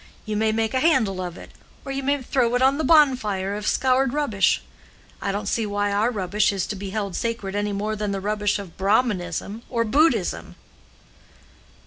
[0.25, 1.51] You may make a handle of it,
[1.85, 4.63] or you may throw it on the bonfire of scoured rubbish.
[5.21, 8.19] I don't see why our rubbish is to be held sacred any more than the
[8.19, 10.55] rubbish of Brahmanism or Buddhism."